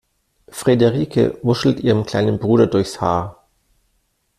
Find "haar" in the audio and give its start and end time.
3.01-3.45